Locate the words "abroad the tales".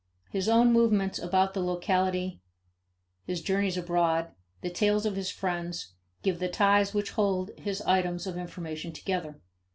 3.77-5.05